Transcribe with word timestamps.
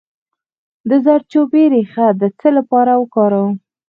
د 0.89 0.91
زردچوبې 1.05 1.63
ریښه 1.73 2.07
د 2.21 2.23
څه 2.39 2.49
لپاره 2.57 2.91
وکاروم؟ 3.01 3.53